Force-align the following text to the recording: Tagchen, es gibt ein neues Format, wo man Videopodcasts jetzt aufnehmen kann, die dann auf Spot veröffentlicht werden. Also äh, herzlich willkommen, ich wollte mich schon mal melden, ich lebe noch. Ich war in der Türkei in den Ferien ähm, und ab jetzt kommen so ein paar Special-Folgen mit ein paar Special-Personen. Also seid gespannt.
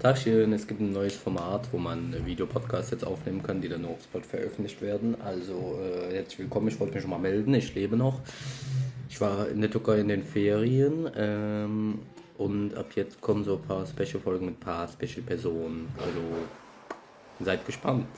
Tagchen, 0.00 0.54
es 0.54 0.66
gibt 0.66 0.80
ein 0.80 0.92
neues 0.92 1.14
Format, 1.14 1.68
wo 1.72 1.76
man 1.76 2.24
Videopodcasts 2.24 2.90
jetzt 2.90 3.06
aufnehmen 3.06 3.42
kann, 3.42 3.60
die 3.60 3.68
dann 3.68 3.84
auf 3.84 4.02
Spot 4.02 4.20
veröffentlicht 4.20 4.80
werden. 4.80 5.14
Also 5.20 5.78
äh, 5.78 6.14
herzlich 6.14 6.38
willkommen, 6.38 6.68
ich 6.68 6.80
wollte 6.80 6.94
mich 6.94 7.02
schon 7.02 7.10
mal 7.10 7.18
melden, 7.18 7.52
ich 7.52 7.74
lebe 7.74 7.98
noch. 7.98 8.18
Ich 9.10 9.20
war 9.20 9.46
in 9.50 9.60
der 9.60 9.70
Türkei 9.70 9.98
in 9.98 10.08
den 10.08 10.22
Ferien 10.22 11.06
ähm, 11.14 11.98
und 12.38 12.74
ab 12.76 12.86
jetzt 12.94 13.20
kommen 13.20 13.44
so 13.44 13.56
ein 13.56 13.62
paar 13.62 13.84
Special-Folgen 13.84 14.46
mit 14.46 14.54
ein 14.54 14.60
paar 14.60 14.88
Special-Personen. 14.88 15.88
Also 15.98 16.20
seid 17.44 17.66
gespannt. 17.66 18.08